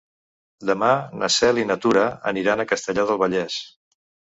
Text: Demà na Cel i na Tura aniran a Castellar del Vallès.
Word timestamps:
Demà 0.69 0.89
na 1.21 1.29
Cel 1.37 1.61
i 1.65 1.67
na 1.75 1.79
Tura 1.85 2.09
aniran 2.35 2.67
a 2.67 2.69
Castellar 2.77 3.09
del 3.13 3.25
Vallès. 3.27 3.65